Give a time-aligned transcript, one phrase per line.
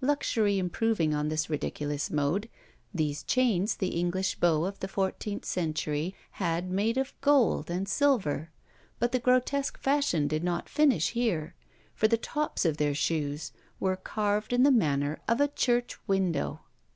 [0.00, 2.48] Luxury improving on this ridiculous mode,
[2.94, 8.50] these chains the English beau of the fourteenth century had made of gold and silver;
[9.00, 11.56] but the grotesque fashion did not finish here,
[11.96, 13.50] for the tops of their shoes
[13.80, 16.60] were carved in the manner of a church window.